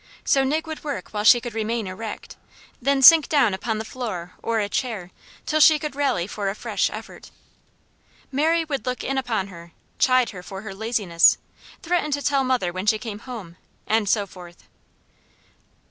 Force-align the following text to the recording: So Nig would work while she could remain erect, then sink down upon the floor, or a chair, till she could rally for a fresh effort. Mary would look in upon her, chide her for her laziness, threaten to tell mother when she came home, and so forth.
So 0.25 0.43
Nig 0.43 0.65
would 0.65 0.83
work 0.83 1.09
while 1.13 1.23
she 1.23 1.39
could 1.39 1.53
remain 1.53 1.85
erect, 1.85 2.35
then 2.81 3.03
sink 3.03 3.29
down 3.29 3.53
upon 3.53 3.77
the 3.77 3.85
floor, 3.85 4.33
or 4.41 4.59
a 4.59 4.67
chair, 4.67 5.11
till 5.45 5.59
she 5.59 5.77
could 5.77 5.95
rally 5.95 6.25
for 6.25 6.49
a 6.49 6.55
fresh 6.55 6.89
effort. 6.89 7.29
Mary 8.31 8.65
would 8.65 8.87
look 8.87 9.03
in 9.03 9.19
upon 9.19 9.49
her, 9.49 9.73
chide 9.99 10.31
her 10.31 10.41
for 10.41 10.63
her 10.63 10.73
laziness, 10.73 11.37
threaten 11.83 12.09
to 12.13 12.21
tell 12.23 12.43
mother 12.43 12.73
when 12.73 12.87
she 12.87 12.97
came 12.97 13.19
home, 13.19 13.57
and 13.85 14.09
so 14.09 14.25
forth. 14.25 14.63